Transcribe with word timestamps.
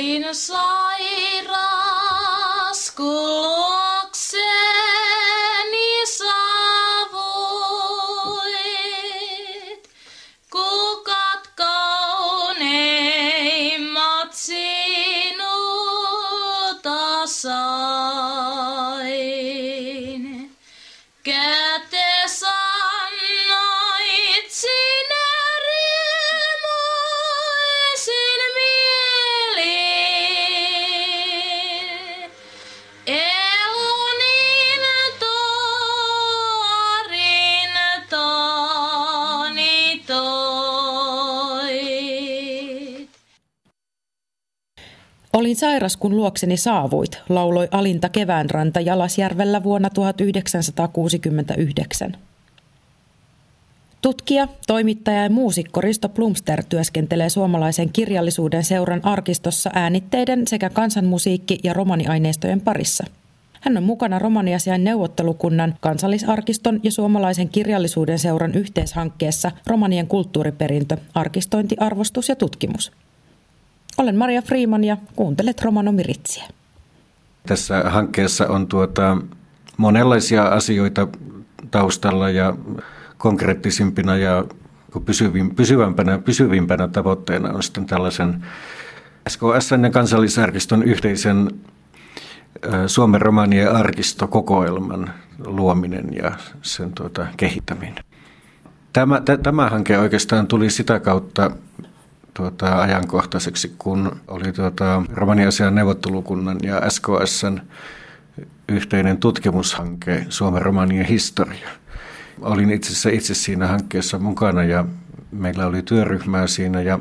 Olin 0.00 0.32
sairas, 0.32 1.60
sairas, 45.60 45.96
kun 45.96 46.16
luokseni 46.16 46.56
saavuit, 46.56 47.18
lauloi 47.28 47.68
Alinta 47.70 48.08
Keväänranta 48.08 48.80
Jalasjärvellä 48.80 49.62
vuonna 49.62 49.90
1969. 49.90 52.16
Tutkija, 54.02 54.48
toimittaja 54.66 55.22
ja 55.22 55.30
muusikko 55.30 55.80
Risto 55.80 56.08
Plumster 56.08 56.64
työskentelee 56.68 57.28
suomalaisen 57.28 57.92
kirjallisuuden 57.92 58.64
seuran 58.64 59.00
arkistossa 59.04 59.70
äänitteiden 59.74 60.46
sekä 60.46 60.70
kansanmusiikki- 60.70 61.58
ja 61.64 61.72
romaniaineistojen 61.72 62.60
parissa. 62.60 63.04
Hän 63.60 63.76
on 63.76 63.82
mukana 63.82 64.18
romaniasiain 64.18 64.84
neuvottelukunnan, 64.84 65.74
kansallisarkiston 65.80 66.80
ja 66.82 66.92
suomalaisen 66.92 67.48
kirjallisuuden 67.48 68.18
seuran 68.18 68.54
yhteishankkeessa 68.54 69.50
Romanien 69.66 70.06
kulttuuriperintö, 70.06 70.96
arkistointi, 71.14 71.76
arvostus 71.80 72.28
ja 72.28 72.36
tutkimus. 72.36 72.92
Olen 73.98 74.16
Maria 74.16 74.42
Freeman 74.42 74.84
ja 74.84 74.96
kuuntelet 75.16 75.62
Romanomiritsiä. 75.62 76.44
Tässä 77.46 77.82
hankkeessa 77.86 78.46
on 78.46 78.66
tuota 78.66 79.16
monenlaisia 79.76 80.42
asioita 80.42 81.08
taustalla 81.70 82.30
ja 82.30 82.56
konkreettisimpina 83.18 84.16
ja 84.16 84.44
pysyvämpänä, 85.56 86.18
pysyvimpänä 86.18 86.88
tavoitteena 86.88 87.52
on 87.52 87.62
sitten 87.62 87.86
tällaisen 87.86 88.44
SKS 89.28 89.70
ja 89.82 89.90
kansallisarkiston 89.90 90.82
yhteisen 90.82 91.50
Suomen 92.86 93.20
romanien 93.20 93.72
arkistokokoelman 93.76 95.10
luominen 95.46 96.08
ja 96.22 96.32
sen 96.62 96.92
tuota, 96.92 97.26
kehittäminen. 97.36 98.04
Tämä, 98.92 99.20
t- 99.20 99.42
tämä 99.42 99.70
hanke 99.70 99.98
oikeastaan 99.98 100.46
tuli 100.46 100.70
sitä 100.70 101.00
kautta 101.00 101.50
tuota, 102.40 102.82
ajankohtaiseksi, 102.82 103.74
kun 103.78 104.20
oli 104.28 104.52
tuota, 104.52 105.02
romaniasian 105.12 105.74
neuvottelukunnan 105.74 106.58
ja 106.62 106.90
SKSn 106.90 107.60
yhteinen 108.68 109.18
tutkimushanke 109.18 110.26
Suomen 110.28 110.62
romanien 110.62 111.06
historia. 111.06 111.68
Olin 112.40 112.70
itse 112.70 112.90
asiassa 112.90 113.10
itse 113.10 113.34
siinä 113.34 113.66
hankkeessa 113.66 114.18
mukana 114.18 114.64
ja 114.64 114.84
meillä 115.32 115.66
oli 115.66 115.82
työryhmää 115.82 116.46
siinä 116.46 116.82
ja 116.82 116.98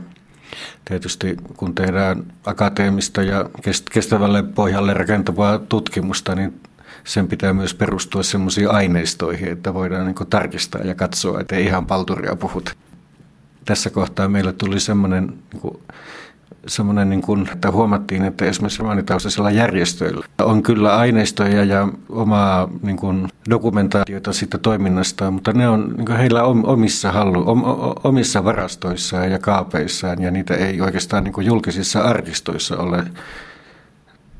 tietysti 0.85 1.37
kun 1.57 1.75
tehdään 1.75 2.23
akateemista 2.45 3.23
ja 3.23 3.49
kestävälle 3.91 4.43
pohjalle 4.43 4.93
rakentavaa 4.93 5.59
tutkimusta, 5.59 6.35
niin 6.35 6.61
sen 7.03 7.27
pitää 7.27 7.53
myös 7.53 7.73
perustua 7.73 8.23
sellaisiin 8.23 8.71
aineistoihin, 8.71 9.51
että 9.51 9.73
voidaan 9.73 10.05
niin 10.05 10.29
tarkistaa 10.29 10.81
ja 10.81 10.95
katsoa, 10.95 11.41
että 11.41 11.55
ei 11.55 11.65
ihan 11.65 11.85
palturia 11.85 12.35
puhuta. 12.35 12.71
Tässä 13.69 13.89
kohtaa 13.89 14.29
meille 14.29 14.53
tuli 14.53 14.79
semmoinen, 14.79 15.33
niin 15.53 15.79
semmoinen 16.67 17.09
niin 17.09 17.21
kuin, 17.21 17.49
että 17.53 17.71
huomattiin, 17.71 18.25
että 18.25 18.45
esimerkiksi 18.45 18.79
romanitaustaisilla 18.79 19.51
järjestöillä 19.51 20.25
on 20.41 20.63
kyllä 20.63 20.97
aineistoja 20.97 21.63
ja 21.63 21.87
omaa 22.09 22.69
niin 22.81 22.97
kuin, 22.97 23.27
dokumentaatiota 23.49 24.33
siitä 24.33 24.57
toiminnasta, 24.57 25.31
mutta 25.31 25.53
ne 25.53 25.69
on 25.69 25.93
niin 25.97 26.05
kuin 26.05 26.17
heillä 26.17 26.43
omissa, 26.43 27.11
hallu, 27.11 27.45
omissa 28.03 28.43
varastoissaan 28.43 29.31
ja 29.31 29.39
kaapeissaan 29.39 30.21
ja 30.21 30.31
niitä 30.31 30.53
ei 30.55 30.81
oikeastaan 30.81 31.23
niin 31.23 31.33
kuin 31.33 31.47
julkisissa 31.47 32.01
arkistoissa 32.01 32.77
ole 32.77 33.03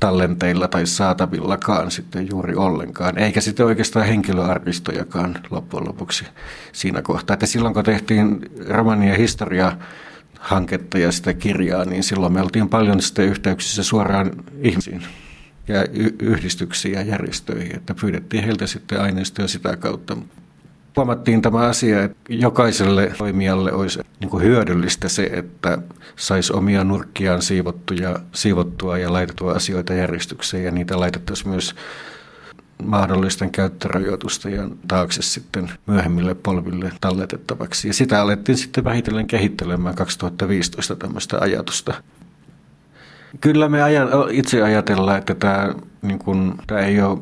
tallenteilla 0.00 0.68
tai 0.68 0.86
saatavillakaan 0.86 1.90
sitten 1.90 2.28
juuri 2.30 2.54
ollenkaan, 2.54 3.18
eikä 3.18 3.40
sitten 3.40 3.66
oikeastaan 3.66 4.06
henkilöarkistojakaan 4.06 5.38
loppujen 5.50 5.88
lopuksi 5.88 6.24
siinä 6.72 7.02
kohtaa. 7.02 7.34
Että 7.34 7.46
silloin 7.46 7.74
kun 7.74 7.84
tehtiin 7.84 8.50
romania 8.68 9.14
historia 9.14 9.76
hanketta 10.38 10.98
ja 10.98 11.12
sitä 11.12 11.34
kirjaa, 11.34 11.84
niin 11.84 12.02
silloin 12.02 12.32
me 12.32 12.42
oltiin 12.42 12.68
paljon 12.68 13.02
sitten 13.02 13.24
yhteyksissä 13.28 13.82
suoraan 13.82 14.30
ihmisiin 14.60 15.02
ja 15.68 15.84
yhdistyksiin 16.18 16.94
ja 16.94 17.02
järjestöihin, 17.02 17.76
että 17.76 17.94
pyydettiin 18.00 18.44
heiltä 18.44 18.66
sitten 18.66 19.00
aineistoja 19.00 19.48
sitä 19.48 19.76
kautta. 19.76 20.16
Huomattiin 20.96 21.42
tämä 21.42 21.58
asia, 21.58 22.02
että 22.02 22.18
jokaiselle 22.28 23.12
toimijalle 23.18 23.72
olisi 23.72 24.00
niin 24.20 24.30
kuin 24.30 24.44
hyödyllistä 24.44 25.08
se, 25.08 25.30
että 25.32 25.78
saisi 26.16 26.52
omia 26.52 26.84
nurkkiaan 26.84 27.42
siivottua, 27.42 28.20
siivottua 28.32 28.98
ja 28.98 29.12
laitettua 29.12 29.52
asioita 29.52 29.94
järjestykseen 29.94 30.64
ja 30.64 30.70
niitä 30.70 31.00
laitettaisiin 31.00 31.48
myös 31.48 31.74
mahdollisten 32.84 33.50
käyttörajoitusten 33.50 34.78
taakse 34.88 35.22
sitten 35.22 35.70
myöhemmille 35.86 36.34
polville 36.34 36.92
talletettavaksi. 37.00 37.88
Ja 37.88 37.94
sitä 37.94 38.20
alettiin 38.20 38.58
sitten 38.58 38.84
vähitellen 38.84 39.26
kehittelemään 39.26 39.94
2015 39.94 40.96
tämmöistä 40.96 41.38
ajatusta. 41.40 41.94
Kyllä 43.40 43.68
me 43.68 43.78
itse 44.30 44.62
ajatellaan, 44.62 45.18
että 45.18 45.34
tämä, 45.34 45.74
niin 46.02 46.18
kuin, 46.18 46.54
tämä 46.66 46.80
ei 46.80 47.02
ole 47.02 47.18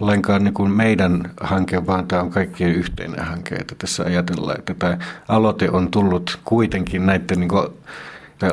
lainkaan 0.00 0.44
niin 0.44 0.54
kuin 0.54 0.70
meidän 0.70 1.30
hanke, 1.40 1.86
vaan 1.86 2.08
tämä 2.08 2.22
on 2.22 2.30
kaikkien 2.30 2.74
yhteinen 2.74 3.24
hanke. 3.24 3.54
Että 3.54 3.74
tässä 3.78 4.02
ajatellaan, 4.04 4.58
että 4.58 4.74
tämä 4.74 4.98
aloite 5.28 5.70
on 5.70 5.90
tullut 5.90 6.40
kuitenkin 6.44 7.06
näiden 7.06 7.40
niin 7.40 7.48
kuin, 7.48 7.68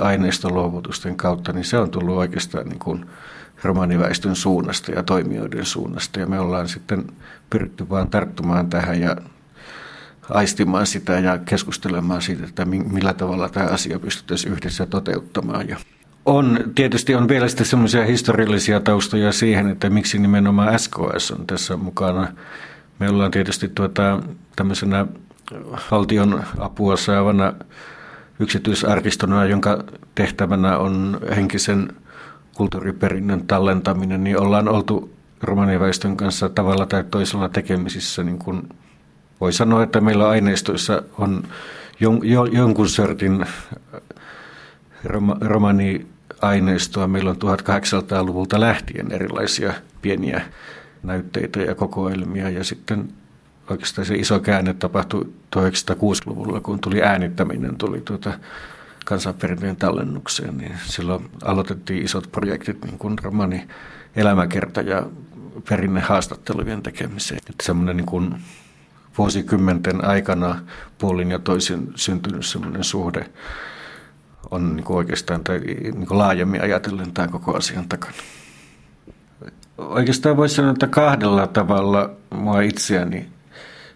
aineistoluovutusten 0.01 1.15
kautta, 1.15 1.53
niin 1.53 1.65
se 1.65 1.77
on 1.77 1.91
tullut 1.91 2.17
oikeastaan 2.17 2.69
niin 2.69 2.79
kuin 2.79 3.05
romaniväestön 3.63 4.35
suunnasta 4.35 4.91
ja 4.91 5.03
toimijoiden 5.03 5.65
suunnasta. 5.65 6.19
Ja 6.19 6.27
me 6.27 6.39
ollaan 6.39 6.67
sitten 6.67 7.05
pyritty 7.49 7.89
vaan 7.89 8.09
tarttumaan 8.09 8.69
tähän 8.69 9.01
ja 9.01 9.15
aistimaan 10.29 10.87
sitä 10.87 11.19
ja 11.19 11.37
keskustelemaan 11.37 12.21
siitä, 12.21 12.45
että 12.45 12.65
millä 12.65 13.13
tavalla 13.13 13.49
tämä 13.49 13.65
asia 13.65 13.99
pystyttäisiin 13.99 14.53
yhdessä 14.53 14.85
toteuttamaan. 14.85 15.69
Ja 15.69 15.77
on, 16.27 16.59
tietysti 16.75 17.15
on 17.15 17.27
vielä 17.27 17.47
sitten 17.47 17.65
semmoisia 17.65 18.05
historiallisia 18.05 18.79
taustoja 18.79 19.31
siihen, 19.31 19.69
että 19.69 19.89
miksi 19.89 20.19
nimenomaan 20.19 20.79
SKS 20.79 21.31
on 21.31 21.47
tässä 21.47 21.77
mukana. 21.77 22.27
Me 22.99 23.09
ollaan 23.09 23.31
tietysti 23.31 23.67
tuota, 23.75 24.19
tämmöisenä 24.55 25.05
valtion 25.91 26.43
apua 26.57 26.97
saavana 26.97 27.53
yksityisarkistona, 28.39 29.45
jonka 29.45 29.83
tehtävänä 30.15 30.77
on 30.77 31.19
henkisen 31.35 31.93
kulttuuriperinnön 32.53 33.47
tallentaminen, 33.47 34.23
niin 34.23 34.39
ollaan 34.39 34.67
oltu 34.67 35.13
romaniväestön 35.41 36.17
kanssa 36.17 36.49
tavalla 36.49 36.85
tai 36.85 37.03
toisella 37.03 37.49
tekemisissä. 37.49 38.23
Niin 38.23 38.39
kuin 38.39 38.69
voi 39.41 39.53
sanoa, 39.53 39.83
että 39.83 40.01
meillä 40.01 40.29
aineistoissa 40.29 41.01
on 41.17 41.43
jonkun 42.51 42.89
sortin 42.89 43.45
romani 45.41 46.07
aineistoa. 46.41 47.07
Meillä 47.07 47.29
on 47.29 47.35
1800-luvulta 47.35 48.59
lähtien 48.59 49.11
erilaisia 49.11 49.73
pieniä 50.01 50.41
näytteitä 51.03 51.59
ja 51.59 51.75
kokoelmia 51.75 52.49
ja 52.49 52.63
sitten 52.63 53.09
oikeastaan 53.69 54.05
se 54.05 54.15
iso 54.15 54.39
käänne 54.39 54.73
tapahtui 54.73 55.33
1960-luvulla, 55.55 56.59
kun 56.59 56.79
tuli 56.79 57.01
äänittäminen, 57.01 57.77
tuli 57.77 58.01
tuota 58.01 58.33
kansanperinteen 59.05 59.75
tallennukseen, 59.75 60.57
niin 60.57 60.73
silloin 60.85 61.29
aloitettiin 61.43 62.03
isot 62.05 62.31
projektit, 62.31 62.85
niin 62.85 62.97
kuin 62.97 63.19
romani 63.23 63.67
elämäkerta 64.15 64.81
ja 64.81 65.05
perinnehaastattelujen 65.69 66.83
tekemiseen. 66.83 67.41
Että 67.49 67.63
semmoinen 67.65 67.97
niin 67.97 68.05
kuin 68.05 68.35
vuosikymmenten 69.17 70.05
aikana 70.05 70.59
puolin 70.97 71.31
ja 71.31 71.39
toisin 71.39 71.91
syntynyt 71.95 72.45
semmoinen 72.45 72.83
suhde 72.83 73.29
on 74.51 74.75
niin 74.75 74.85
oikeastaan 74.89 75.43
tai 75.43 75.59
niin 75.59 76.07
laajemmin 76.09 76.61
ajatellen 76.61 77.11
tämän 77.11 77.31
koko 77.31 77.57
asian 77.57 77.89
takana. 77.89 78.13
Oikeastaan 79.77 80.37
voisi 80.37 80.55
sanoa, 80.55 80.71
että 80.71 80.87
kahdella 80.87 81.47
tavalla 81.47 82.09
mua 82.29 82.61
itseäni 82.61 83.27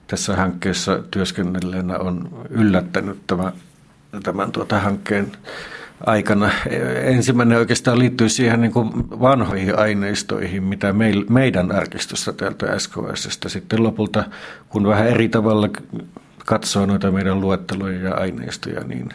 tässä 0.07 0.35
hankkeessa 0.35 0.99
työskennelleenä 1.11 1.97
on 1.97 2.29
yllättänyt 2.49 3.19
tämä, 3.27 3.51
tämän 4.23 4.51
tuota 4.51 4.79
hankkeen 4.79 5.31
aikana. 6.05 6.51
Ensimmäinen 7.03 7.57
oikeastaan 7.57 7.99
liittyy 7.99 8.29
siihen 8.29 8.61
niin 8.61 8.71
kuin 8.71 8.89
vanhoihin 8.99 9.79
aineistoihin, 9.79 10.63
mitä 10.63 10.93
meidän 11.29 11.71
arkistosta 11.71 12.33
täältä 12.33 12.79
SKSstä. 12.79 13.49
Sitten 13.49 13.83
lopulta, 13.83 14.23
kun 14.69 14.87
vähän 14.87 15.07
eri 15.07 15.29
tavalla 15.29 15.69
katsoo 16.45 16.85
noita 16.85 17.11
meidän 17.11 17.41
luetteloja 17.41 17.99
ja 17.99 18.15
aineistoja, 18.15 18.83
niin 18.83 19.09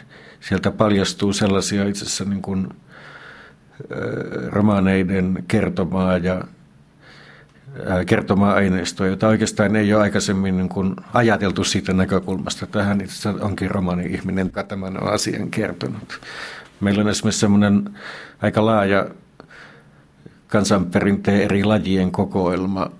sieltä 0.47 0.71
paljastuu 0.71 1.33
sellaisia 1.33 1.87
itse 1.87 2.05
asiassa 2.05 2.25
niin 2.25 2.41
kuin 2.41 2.69
romaaneiden 4.47 5.43
kertomaa 5.47 6.17
ja 6.17 6.41
kertomaa 8.05 8.53
aineistoa, 8.53 9.07
jota 9.07 9.27
oikeastaan 9.27 9.75
ei 9.75 9.93
ole 9.93 10.03
aikaisemmin 10.03 10.57
niin 10.57 10.69
kuin 10.69 10.95
ajateltu 11.13 11.63
siitä 11.63 11.93
näkökulmasta. 11.93 12.67
Tähän 12.67 13.01
itse 13.01 13.29
onkin 13.29 13.71
romani-ihminen, 13.71 14.47
joka 14.47 14.63
tämän 14.63 15.03
on 15.03 15.13
asian 15.13 15.49
kertonut. 15.49 16.19
Meillä 16.79 17.01
on 17.01 17.09
esimerkiksi 17.09 17.39
semmoinen 17.39 17.89
aika 18.41 18.65
laaja 18.65 19.07
kansanperinteen 20.47 21.41
eri 21.41 21.63
lajien 21.63 22.11
kokoelma, 22.11 22.91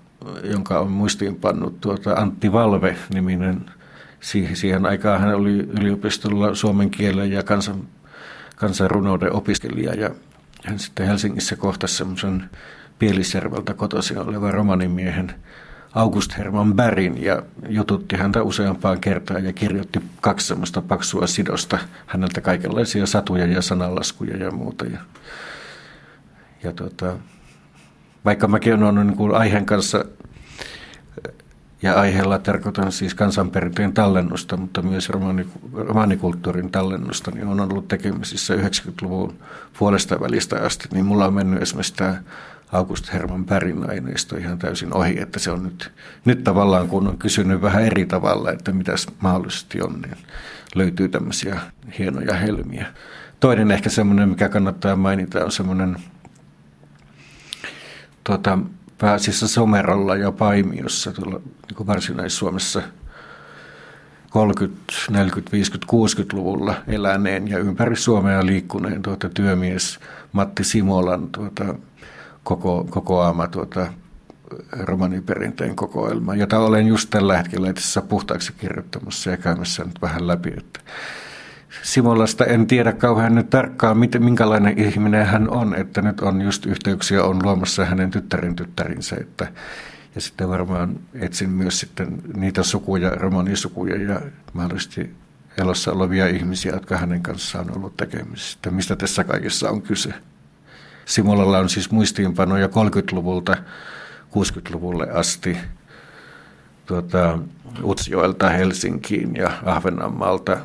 jonka 0.44 0.78
on 0.78 0.90
muistiinpannut 0.90 1.80
tuota 1.80 2.12
Antti 2.12 2.52
Valve-niminen. 2.52 3.70
Siihen, 4.20 4.86
aikaan 4.86 5.20
hän 5.20 5.34
oli 5.34 5.58
yliopistolla 5.58 6.54
suomen 6.54 6.90
kielen 6.90 7.32
ja 7.32 7.42
kansan, 7.42 7.82
kansanrunouden 8.56 9.32
opiskelija 9.32 9.94
ja 9.94 10.10
hän 10.64 10.78
sitten 10.78 11.06
Helsingissä 11.06 11.56
kohtasi 11.56 11.96
semmoisen 11.96 12.50
Pielisjärveltä 12.98 13.74
kotoisin 13.74 14.18
olevan 14.18 14.54
romanimiehen 14.54 15.34
August 15.94 16.38
Herman 16.38 16.74
Bärin 16.74 17.22
ja 17.22 17.42
jututti 17.68 18.16
häntä 18.16 18.42
useampaan 18.42 19.00
kertaan 19.00 19.44
ja 19.44 19.52
kirjoitti 19.52 20.00
kaksi 20.20 20.46
semmoista 20.46 20.82
paksua 20.82 21.26
sidosta 21.26 21.78
häneltä 22.06 22.40
kaikenlaisia 22.40 23.06
satuja 23.06 23.46
ja 23.46 23.62
sananlaskuja 23.62 24.36
ja 24.36 24.50
muuta. 24.50 24.84
Ja, 24.84 24.98
ja 26.62 26.72
tota, 26.72 27.16
vaikka 28.24 28.48
mäkin 28.48 28.82
olen 28.82 29.06
niin 29.06 29.34
aiheen 29.34 29.66
kanssa 29.66 30.04
ja 31.82 32.00
aiheella 32.00 32.38
tarkoitan 32.38 32.92
siis 32.92 33.14
kansanperinteen 33.14 33.92
tallennusta, 33.92 34.56
mutta 34.56 34.82
myös 34.82 35.08
romani, 35.08 35.46
romanikulttuurin 35.72 36.70
tallennusta, 36.70 37.30
niin 37.30 37.46
on 37.46 37.60
ollut 37.60 37.88
tekemisissä 37.88 38.54
90-luvun 38.54 39.38
puolesta 39.78 40.20
välistä 40.20 40.56
asti, 40.56 40.88
niin 40.92 41.06
mulla 41.06 41.26
on 41.26 41.34
mennyt 41.34 41.62
esimerkiksi 41.62 41.94
tämä 41.94 42.22
August 42.72 43.12
Herman 43.12 43.44
Pärin 43.44 43.90
aineisto 43.90 44.36
ihan 44.36 44.58
täysin 44.58 44.94
ohi, 44.94 45.20
että 45.20 45.38
se 45.38 45.50
on 45.50 45.62
nyt, 45.62 45.92
nyt 46.24 46.44
tavallaan, 46.44 46.88
kun 46.88 47.08
on 47.08 47.18
kysynyt 47.18 47.62
vähän 47.62 47.84
eri 47.84 48.06
tavalla, 48.06 48.52
että 48.52 48.72
mitäs 48.72 49.06
mahdollisesti 49.20 49.82
on, 49.82 50.00
niin 50.00 50.16
löytyy 50.74 51.08
tämmöisiä 51.08 51.60
hienoja 51.98 52.34
helmiä. 52.34 52.86
Toinen 53.40 53.70
ehkä 53.70 53.90
semmoinen, 53.90 54.28
mikä 54.28 54.48
kannattaa 54.48 54.96
mainita, 54.96 55.44
on 55.44 55.52
semmoinen 55.52 55.96
tuota, 58.24 58.58
pääasiassa 58.98 59.48
Somerolla 59.48 60.16
ja 60.16 60.32
Paimiossa 60.32 61.12
tuolla 61.12 61.40
niin 61.40 61.86
Varsinais-Suomessa 61.86 62.82
30, 64.30 64.92
40, 65.10 65.52
50, 65.52 65.92
60-luvulla 65.92 66.74
eläneen 66.86 67.48
ja 67.48 67.58
ympäri 67.58 67.96
Suomea 67.96 68.46
liikkuneen 68.46 69.02
tuota, 69.02 69.28
työmies 69.28 69.98
Matti 70.32 70.64
Simolan 70.64 71.28
tuota, 71.28 71.74
koko, 72.44 72.86
kokoama 72.90 73.48
tuota, 73.48 73.92
romaniperinteen 74.80 75.76
kokoelma, 75.76 76.34
jota 76.34 76.58
olen 76.58 76.86
just 76.86 77.10
tällä 77.10 77.36
hetkellä 77.36 77.70
itse 77.70 78.00
puhtaaksi 78.00 78.52
kirjoittamassa 78.52 79.30
ja 79.30 79.36
käymässä 79.36 79.84
nyt 79.84 80.02
vähän 80.02 80.26
läpi. 80.26 80.52
Että 80.56 80.80
Simolasta 81.82 82.44
en 82.44 82.66
tiedä 82.66 82.92
kauhean 82.92 83.34
nyt 83.34 83.50
tarkkaan, 83.50 83.98
miten, 83.98 84.24
minkälainen 84.24 84.78
ihminen 84.78 85.26
hän 85.26 85.50
on, 85.50 85.74
että 85.74 86.02
nyt 86.02 86.20
on 86.20 86.42
just 86.42 86.66
yhteyksiä 86.66 87.24
on 87.24 87.42
luomassa 87.42 87.84
hänen 87.84 88.10
tyttärin 88.10 88.56
tyttärinsä, 88.56 89.16
että 89.20 89.52
ja 90.14 90.20
sitten 90.20 90.48
varmaan 90.48 91.00
etsin 91.14 91.50
myös 91.50 91.80
sitten 91.80 92.22
niitä 92.36 92.62
sukuja, 92.62 93.10
romanisukuja 93.10 94.02
ja 94.02 94.20
mahdollisesti 94.52 95.14
elossa 95.58 95.92
olevia 95.92 96.26
ihmisiä, 96.26 96.72
jotka 96.72 96.96
hänen 96.96 97.22
kanssaan 97.22 97.70
on 97.70 97.76
ollut 97.76 97.96
tekemisissä. 97.96 98.70
Mistä 98.70 98.96
tässä 98.96 99.24
kaikessa 99.24 99.70
on 99.70 99.82
kyse? 99.82 100.14
Simolalla 101.04 101.58
on 101.58 101.68
siis 101.68 101.90
muistiinpanoja 101.90 102.66
30-luvulta 102.66 103.56
60-luvulle 104.30 105.10
asti 105.10 105.56
tuota, 106.86 107.38
Utsjoelta 107.82 108.48
Helsinkiin 108.48 109.36
ja 109.36 109.50
Ahvenanmaalta 109.64 110.58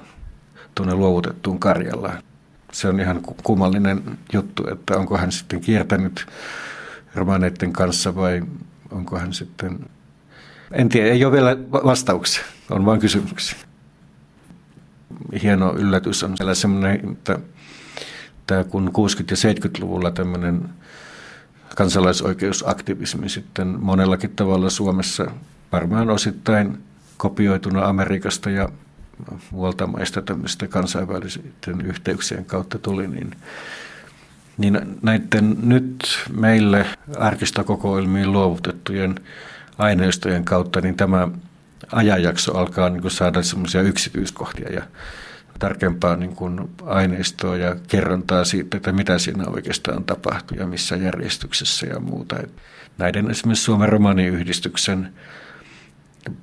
tuonne 0.75 0.95
luovutettuun 0.95 1.59
Karjalaan. 1.59 2.23
Se 2.71 2.87
on 2.87 2.99
ihan 2.99 3.21
kummallinen 3.43 4.03
juttu, 4.33 4.67
että 4.71 4.97
onko 4.97 5.17
hän 5.17 5.31
sitten 5.31 5.61
kiertänyt 5.61 6.25
romaneiden 7.15 7.73
kanssa 7.73 8.15
vai 8.15 8.43
onko 8.91 9.19
hän 9.19 9.33
sitten... 9.33 9.79
En 10.71 10.89
tiedä, 10.89 11.11
ei 11.11 11.25
ole 11.25 11.33
vielä 11.33 11.57
vastauksia, 11.71 12.43
on 12.69 12.85
vain 12.85 12.99
kysymyksiä. 12.99 13.59
Hieno 15.41 15.73
yllätys 15.73 16.23
on 16.23 16.37
siellä 16.37 16.53
semmoinen, 16.53 17.11
että 17.11 17.39
tämä 18.47 18.63
kun 18.63 18.87
60- 18.87 18.91
ja 19.31 19.53
70-luvulla 19.53 20.11
tämmöinen 20.11 20.69
kansalaisoikeusaktivismi 21.75 23.29
sitten 23.29 23.67
monellakin 23.67 24.35
tavalla 24.35 24.69
Suomessa 24.69 25.25
varmaan 25.71 26.09
osittain 26.09 26.77
kopioituna 27.17 27.85
Amerikasta 27.85 28.49
ja 28.49 28.69
muualta 29.51 29.87
maista 29.87 30.21
tämmöistä 30.21 30.67
kansainvälisten 30.67 31.81
yhteyksien 31.81 32.45
kautta 32.45 32.79
tuli, 32.79 33.07
niin, 33.07 33.31
niin 34.57 34.79
näiden 35.01 35.57
nyt 35.63 36.05
meille 36.35 36.85
arkistokokoelmiin 37.17 38.31
luovutettujen 38.31 39.15
aineistojen 39.77 40.45
kautta, 40.45 40.81
niin 40.81 40.95
tämä 40.95 41.27
ajanjakso 41.91 42.57
alkaa 42.57 42.89
niin 42.89 43.01
kuin 43.01 43.11
saada 43.11 43.43
semmoisia 43.43 43.81
yksityiskohtia 43.81 44.73
ja 44.73 44.81
tarkempaa 45.59 46.15
niin 46.15 46.35
kuin 46.35 46.69
aineistoa 46.85 47.57
ja 47.57 47.75
kerrontaa 47.87 48.43
siitä, 48.43 48.77
että 48.77 48.91
mitä 48.91 49.17
siinä 49.17 49.43
oikeastaan 49.47 50.03
tapahtui 50.03 50.57
ja 50.57 50.67
missä 50.67 50.95
järjestyksessä 50.95 51.85
ja 51.85 51.99
muuta. 51.99 52.35
Näiden 52.97 53.31
esimerkiksi 53.31 53.63
Suomen 53.63 53.89
romaniyhdistyksen 53.89 55.13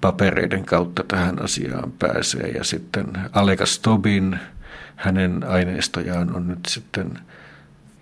papereiden 0.00 0.64
kautta 0.64 1.04
tähän 1.08 1.42
asiaan 1.42 1.92
pääsee 1.98 2.48
ja 2.48 2.64
sitten 2.64 3.06
Alekas 3.32 3.78
Tobin, 3.78 4.38
hänen 4.96 5.44
aineistojaan 5.48 6.36
on 6.36 6.48
nyt 6.48 6.58
sitten 6.68 7.18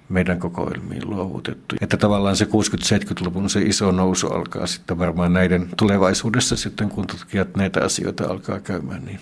meidän 0.09 0.39
kokoelmiin 0.39 1.11
luovutettu. 1.11 1.77
Että 1.81 1.97
tavallaan 1.97 2.37
se 2.37 2.45
60-70-luvun 2.45 3.51
se 3.51 3.63
iso 3.63 3.91
nousu 3.91 4.27
alkaa 4.27 4.67
sitten 4.67 4.99
varmaan 4.99 5.33
näiden 5.33 5.69
tulevaisuudessa 5.77 6.57
sitten, 6.57 6.89
kun 6.89 7.07
tutkijat 7.07 7.57
näitä 7.57 7.85
asioita 7.85 8.27
alkaa 8.31 8.61
käymään, 8.61 9.05
niin 9.05 9.21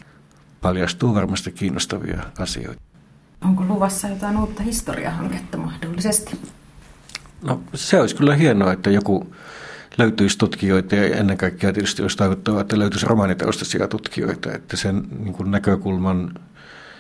paljastuu 0.60 1.14
varmasti 1.14 1.52
kiinnostavia 1.52 2.22
asioita. 2.38 2.80
Onko 3.44 3.64
luvassa 3.64 4.08
jotain 4.08 4.36
uutta 4.36 4.62
historiahanketta 4.62 5.58
mahdollisesti? 5.58 6.38
No 7.42 7.60
se 7.74 8.00
olisi 8.00 8.16
kyllä 8.16 8.34
hienoa, 8.34 8.72
että 8.72 8.90
joku 8.90 9.34
löytyisi 9.98 10.38
tutkijoita 10.38 10.96
ja 10.96 11.16
ennen 11.16 11.36
kaikkea 11.36 11.72
tietysti 11.72 12.02
olisi 12.02 12.16
toivottavaa, 12.16 12.60
että 12.60 12.78
löytyisi 12.78 13.06
romaanitaustaisia 13.06 13.88
tutkijoita, 13.88 14.52
että 14.52 14.76
sen 14.76 15.02
niin 15.18 15.32
kuin 15.32 15.50
näkökulman, 15.50 16.34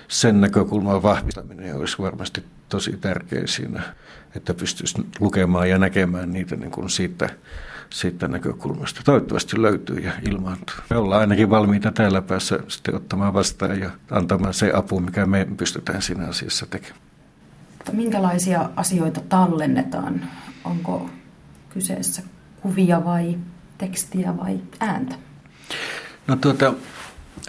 sen 0.08 0.40
näkökulman 0.40 1.02
vahvistaminen 1.02 1.76
olisi 1.76 1.98
varmasti 1.98 2.44
tosi 2.68 2.96
tärkeä 2.96 3.42
siinä, 3.46 3.82
että 4.36 4.54
pystyisi 4.54 5.06
lukemaan 5.20 5.70
ja 5.70 5.78
näkemään 5.78 6.32
niitä 6.32 6.56
niin 6.56 6.70
kuin 6.70 6.90
siitä 6.90 7.28
siitä 7.90 8.28
näkökulmasta. 8.28 9.00
Toivottavasti 9.04 9.62
löytyy 9.62 9.96
ja 9.96 10.12
ilmaantuu. 10.28 10.76
Me 10.90 10.96
ollaan 10.96 11.20
ainakin 11.20 11.50
valmiita 11.50 11.92
täällä 11.92 12.22
päässä 12.22 12.58
sitten 12.68 12.94
ottamaan 12.94 13.34
vastaan 13.34 13.80
ja 13.80 13.90
antamaan 14.10 14.54
se 14.54 14.72
apu, 14.74 15.00
mikä 15.00 15.26
me 15.26 15.46
pystytään 15.56 16.02
siinä 16.02 16.28
asiassa 16.28 16.66
tekemään. 16.66 17.00
Minkälaisia 17.92 18.70
asioita 18.76 19.20
tallennetaan? 19.28 20.28
Onko 20.64 21.10
kyseessä 21.68 22.22
kuvia 22.66 23.04
vai 23.04 23.38
tekstiä 23.78 24.36
vai 24.36 24.58
ääntä? 24.80 25.14
No 26.26 26.36
tuota, 26.36 26.74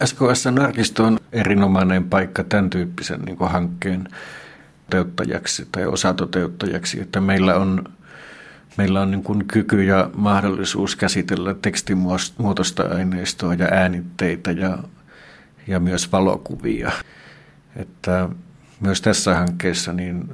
SKS-arkisto 0.05 1.03
on 1.03 1.19
erinomainen 1.31 2.03
paikka 2.03 2.43
tämän 2.43 2.69
tyyppisen 2.69 3.21
niin 3.21 3.37
hankkeen 3.39 4.07
toteuttajaksi 4.89 5.67
tai 5.71 5.85
osatoteuttajaksi, 5.85 7.01
että 7.01 7.21
meillä 7.21 7.55
on 7.55 7.83
meillä 8.77 9.01
on 9.01 9.11
niin 9.11 9.23
kuin 9.23 9.45
kyky 9.47 9.83
ja 9.83 10.09
mahdollisuus 10.13 10.95
käsitellä 10.95 11.53
tekstimuotoista 11.53 12.83
aineistoa 12.83 13.53
ja 13.53 13.67
äänitteitä 13.71 14.51
ja, 14.51 14.77
ja 15.67 15.79
myös 15.79 16.11
valokuvia. 16.11 16.91
Että 17.75 18.29
myös 18.79 19.01
tässä 19.01 19.35
hankkeessa 19.35 19.93
niin 19.93 20.29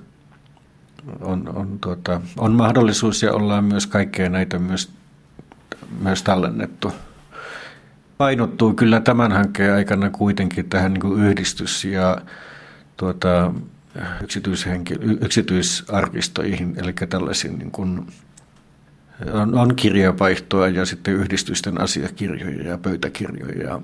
on, 1.22 1.50
on, 1.56 1.80
tuota, 1.82 2.22
on 2.38 2.54
mahdollisuus 2.54 3.24
ja 3.24 3.34
ollaan 3.34 3.64
myös 3.64 3.88
kaikkea 3.88 4.30
näitä 4.30 4.60
myös, 4.60 4.92
myös 6.00 6.24
tallennettu. 6.24 6.92
Painottuu 8.18 8.74
kyllä 8.74 9.00
tämän 9.00 9.32
hankkeen 9.32 9.74
aikana 9.74 10.10
kuitenkin 10.10 10.70
tähän 10.70 10.94
niin 10.94 11.02
kuin 11.02 11.24
yhdistys- 11.24 11.86
ja 11.86 12.18
tuota, 12.98 13.54
yksityisarkistoihin, 15.22 16.74
eli 16.78 16.94
tällaisiin 17.10 17.60
niin 17.60 17.72
kuin, 17.72 18.08
on, 19.34 19.56
on 19.56 19.76
kirjavaihtoa 19.76 20.68
ja 20.68 20.86
sitten 20.86 21.14
yhdistysten 21.14 21.82
asiakirjoja 21.82 22.70
ja 22.70 22.78
pöytäkirjoja 22.78 23.64
ja 23.64 23.82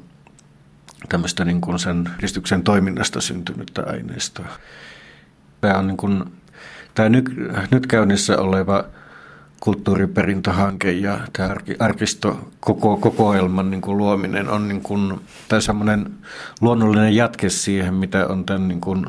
tämmöistä 1.10 1.46
niin 1.46 1.62
kuin 1.62 1.80
sen 1.80 2.10
yhdistyksen 2.18 2.64
toiminnasta 2.64 3.22
syntynyttä 3.22 3.84
aineistoa. 3.88 4.48
Tämä 5.62 5.78
on 5.78 5.88
niin 5.88 5.98
kuin, 5.98 6.24
tämä 7.00 7.10
nyt, 7.10 7.32
nyt 7.72 7.88
käynnissä 7.88 8.38
oleva 8.38 8.84
kulttuuriperintöhanke 9.60 10.92
ja 10.92 11.20
tämä 11.34 11.56
arkisto 11.80 12.50
koko, 12.60 12.98
kokoelman 12.98 13.72
niin 13.72 13.82
kuin 13.82 13.98
luominen 13.98 14.50
on 14.50 14.68
niin 14.68 14.82
kuin, 14.82 15.20
tämä 15.48 15.62
semmoinen 15.62 16.14
luonnollinen 16.62 17.16
jatke 17.16 17.50
siihen, 17.50 17.94
mitä 17.94 18.28
on 18.28 18.46
tämän 18.46 18.68
niin 18.68 18.82
kuin 18.82 19.06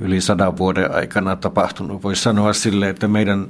yli 0.00 0.20
sadan 0.20 0.58
vuoden 0.58 0.94
aikana 0.94 1.36
tapahtunut. 1.36 2.02
Voisi 2.02 2.22
sanoa 2.22 2.52
sille, 2.52 2.88
että 2.88 3.08
meidän 3.08 3.48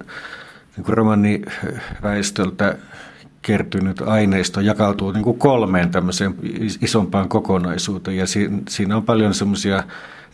niin 0.76 0.84
kuin 0.84 0.96
romaniväestöltä 0.96 2.76
kertynyt 3.42 4.00
aineisto 4.00 4.60
jakautuu 4.60 5.12
niin 5.12 5.24
kuin 5.24 5.38
kolmeen 5.38 5.90
tämmöiseen 5.90 6.34
isompaan 6.82 7.28
kokonaisuuteen 7.28 8.16
ja 8.16 8.26
siinä 8.68 8.96
on 8.96 9.02
paljon 9.02 9.34
semmoisia 9.34 9.82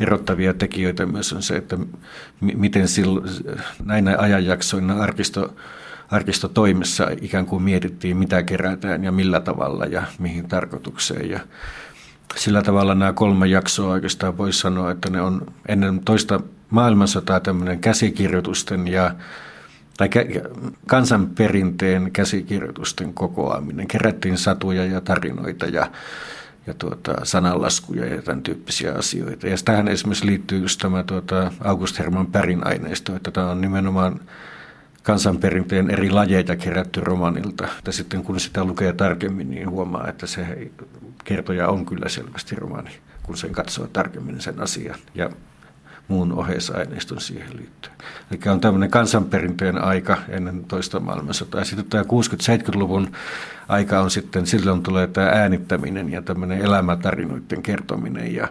erottavia 0.01 0.55
tekijöitä 0.55 1.07
myös 1.07 1.33
on 1.33 1.43
se, 1.43 1.57
että 1.57 1.79
miten 2.41 2.89
silloin, 2.89 3.27
näinä 3.85 4.17
ajanjaksoina 4.19 5.03
arkisto, 5.03 5.55
arkistotoimessa 6.11 7.09
ikään 7.21 7.47
kuin 7.47 7.63
mietittiin, 7.63 8.17
mitä 8.17 8.43
kerätään 8.43 9.05
ja 9.05 9.13
millä 9.13 9.41
tavalla 9.41 9.85
ja 9.85 10.03
mihin 10.19 10.49
tarkoitukseen. 10.49 11.31
Ja 11.31 11.41
sillä 12.37 12.63
tavalla 12.63 12.95
nämä 12.95 13.13
kolme 13.13 13.47
jaksoa 13.47 13.93
oikeastaan 13.93 14.39
voisi 14.39 14.59
sanoa, 14.59 14.91
että 14.91 15.11
ne 15.11 15.21
on 15.21 15.47
ennen 15.69 16.01
toista 16.05 16.41
maailmansotaa 16.71 17.41
tämmöinen 17.41 17.79
käsikirjoitusten 17.79 18.89
ja 18.89 19.15
tai 19.97 20.09
kansanperinteen 20.87 22.11
käsikirjoitusten 22.13 23.15
kokoaminen. 23.15 23.89
Kerättiin 23.89 24.39
satuja 24.39 24.85
ja 24.85 25.01
tarinoita 25.01 25.67
ja 25.67 25.91
ja 26.67 26.75
tuota, 26.75 27.25
sananlaskuja 27.25 28.15
ja 28.15 28.23
tämän 28.23 28.43
tyyppisiä 28.43 28.95
asioita. 28.95 29.49
Ja 29.49 29.57
tähän 29.65 29.89
esimerkiksi 29.89 30.27
liittyy 30.27 30.59
just 30.59 30.81
tämä 30.81 31.03
tuota, 31.03 31.53
August 31.61 31.99
Herman 31.99 32.27
Pärin 32.27 32.67
aineisto, 32.67 33.17
että 33.17 33.31
tämä 33.31 33.51
on 33.51 33.61
nimenomaan 33.61 34.21
kansanperinteen 35.03 35.91
eri 35.91 36.11
lajeja 36.11 36.57
kerätty 36.57 37.01
romanilta. 37.01 37.69
Ja 37.87 37.93
sitten 37.93 38.23
kun 38.23 38.41
sitä 38.41 38.65
lukee 38.65 38.93
tarkemmin, 38.93 39.51
niin 39.51 39.71
huomaa, 39.71 40.09
että 40.09 40.27
se 40.27 40.71
kertoja 41.25 41.69
on 41.69 41.87
kyllä 41.87 42.09
selvästi 42.09 42.57
romani, 42.57 42.91
kun 43.23 43.37
sen 43.37 43.53
katsoo 43.53 43.87
tarkemmin 43.87 44.41
sen 44.41 44.61
asian. 44.61 44.99
Ja 45.15 45.31
muun 46.09 46.33
oheisaineiston 46.33 47.21
siihen 47.21 47.57
liittyen. 47.57 47.95
Eli 48.31 48.53
on 48.53 48.61
tämmöinen 48.61 48.91
kansanperinteen 48.91 49.85
aika 49.85 50.19
ennen 50.29 50.65
toista 50.65 51.01
maailmansotaa. 51.01 51.65
Sitten 51.65 51.87
tämä 51.87 52.03
60-70-luvun 52.03 53.13
aika 53.69 54.01
on 54.01 54.11
sitten, 54.11 54.47
silloin 54.47 54.83
tulee 54.83 55.07
tämä 55.07 55.29
äänittäminen 55.29 56.13
ja 56.13 56.23
tämmöinen 56.23 56.61
elämätarinoiden 56.61 57.63
kertominen 57.63 58.35
ja 58.35 58.49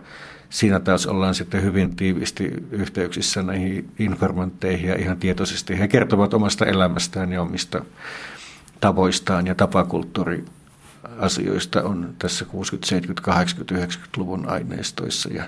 siinä 0.49 0.79
taas 0.79 1.07
ollaan 1.07 1.35
sitten 1.35 1.63
hyvin 1.63 1.95
tiivisti 1.95 2.53
yhteyksissä 2.71 3.43
näihin 3.43 3.89
informantteihin 3.99 4.89
ja 4.89 4.95
ihan 4.95 5.17
tietoisesti. 5.17 5.79
He 5.79 5.87
kertovat 5.87 6.33
omasta 6.33 6.65
elämästään 6.65 7.31
ja 7.31 7.41
omista 7.41 7.85
tavoistaan 8.79 9.47
ja 9.47 9.55
tapakulttuuri 9.55 10.45
asioista 11.19 11.83
on 11.83 12.15
tässä 12.19 12.45
60, 12.45 12.87
70, 12.87 13.21
80, 13.21 13.95
90-luvun 13.95 14.49
aineistoissa. 14.49 15.29
Ja, 15.33 15.43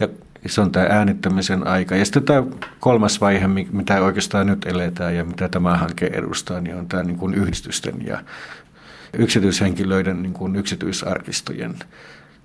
ja 0.00 0.08
se 0.46 0.60
on 0.60 0.72
tämä 0.72 0.86
äänittämisen 0.90 1.66
aika. 1.66 1.96
Ja 1.96 2.04
sitten 2.04 2.22
tämä 2.22 2.42
kolmas 2.80 3.20
vaihe, 3.20 3.48
mitä 3.72 4.02
oikeastaan 4.02 4.46
nyt 4.46 4.66
eletään 4.66 5.16
ja 5.16 5.24
mitä 5.24 5.48
tämä 5.48 5.76
hanke 5.76 6.06
edustaa, 6.06 6.60
niin 6.60 6.76
on 6.76 6.88
tämä 6.88 7.02
niin 7.02 7.18
kuin 7.18 7.34
yhdistysten 7.34 8.06
ja 8.06 8.22
yksityishenkilöiden 9.18 10.22
niin 10.22 10.32
kuin 10.32 10.56
yksityisarkistojen 10.56 11.74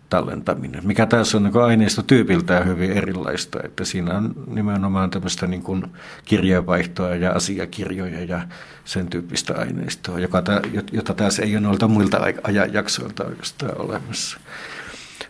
tallentaminen, 0.09 0.87
mikä 0.87 1.05
tässä 1.05 1.37
on 1.37 1.43
niin 1.43 1.57
aineistotyypiltään 1.57 2.67
hyvin 2.67 2.91
erilaista, 2.91 3.59
että 3.63 3.85
siinä 3.85 4.17
on 4.17 4.33
nimenomaan 4.47 5.09
tämmöistä 5.09 5.47
niin 5.47 5.63
kuin 5.63 5.83
kirjeenvaihtoa 6.25 7.15
ja 7.15 7.31
asiakirjoja 7.31 8.23
ja 8.23 8.41
sen 8.85 9.07
tyyppistä 9.07 9.53
aineistoa, 9.57 10.19
joka, 10.19 10.43
jota 10.91 11.13
tässä 11.13 11.43
ei 11.43 11.55
ole 11.55 11.61
noilta 11.61 11.87
muilta 11.87 12.21
ajanjaksoilta 12.43 13.23
oikeastaan 13.23 13.81
olemassa. 13.81 14.39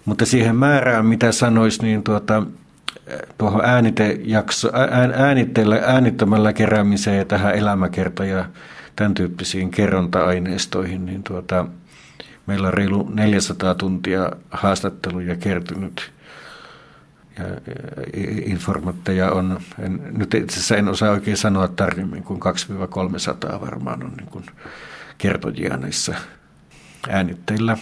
Mutta 0.05 0.25
siihen 0.25 0.55
määrään, 0.55 1.05
mitä 1.05 1.31
sanoisi, 1.31 1.81
niin 1.81 2.03
tuota, 2.03 2.43
tuohon 3.37 3.65
äänitejakso, 3.65 4.69
ään, 4.73 5.13
äänitteellä, 5.15 5.81
äänittämällä 5.85 6.53
keräämiseen 6.53 7.17
ja 7.17 7.25
tähän 7.25 7.55
elämäkerta 7.55 8.25
ja 8.25 8.45
tämän 8.95 9.13
tyyppisiin 9.13 9.71
kerronta-aineistoihin, 9.71 11.05
niin 11.05 11.23
tuota, 11.23 11.65
meillä 12.45 12.67
on 12.67 12.73
reilu 12.73 13.09
400 13.13 13.75
tuntia 13.75 14.31
haastatteluja 14.51 15.35
kertynyt. 15.35 16.11
Ja 17.39 17.45
informatteja 18.45 19.31
on, 19.31 19.59
en, 19.79 20.01
nyt 20.17 20.33
itse 20.33 20.53
asiassa 20.53 20.77
en 20.77 20.87
osaa 20.87 21.11
oikein 21.11 21.37
sanoa 21.37 21.67
tarkemmin, 21.67 22.23
kuin 22.23 22.39
2-300 23.55 23.61
varmaan 23.61 24.03
on 24.03 24.13
niin 24.17 24.29
kuin 24.29 24.45
kertojia 25.17 25.77
näissä 25.77 26.15
äänitteillä. 27.09 27.77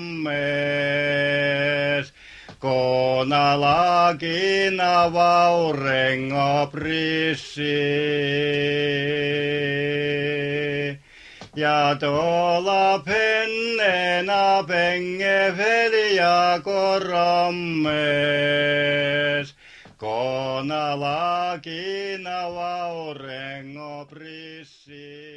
Korammes. 0.00 2.12
Kona 2.60 3.56
lagina 3.56 5.08
vaurengo 5.12 6.70
prissi. 6.72 7.80
Ja 11.56 11.96
tuolla 11.98 13.02
pennena 13.04 14.62
penge 14.66 15.52
velia 15.56 16.60
korammes. 16.64 17.94
Kona 19.96 20.96
lagina 20.96 22.48
vaurengo 22.54 24.06
prissi. 24.10 25.29